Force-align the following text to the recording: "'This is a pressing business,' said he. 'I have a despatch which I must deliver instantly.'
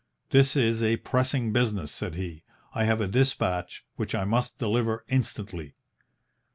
"'This 0.31 0.55
is 0.55 0.81
a 0.81 0.97
pressing 0.97 1.53
business,' 1.53 1.91
said 1.91 2.15
he. 2.15 2.41
'I 2.73 2.85
have 2.85 3.01
a 3.01 3.07
despatch 3.07 3.85
which 3.97 4.15
I 4.15 4.23
must 4.23 4.57
deliver 4.57 5.05
instantly.' 5.09 5.75